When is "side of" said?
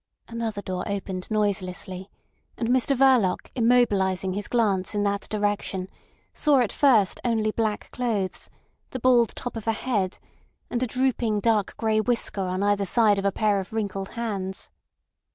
12.87-13.25